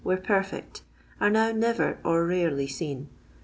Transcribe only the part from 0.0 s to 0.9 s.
were perfect,